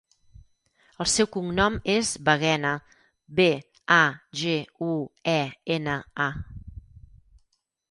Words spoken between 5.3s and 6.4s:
e, ena, a.